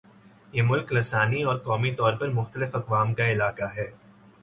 یہ 0.53 0.63
ملک 0.63 0.93
لسانی 0.93 1.43
اور 1.43 1.57
قومی 1.59 1.93
طور 1.95 2.13
پر 2.13 2.29
مختلف 2.31 2.75
اقوام 2.75 3.13
کا 3.13 3.29
علاقہ 3.31 3.73
ہے 3.75 3.89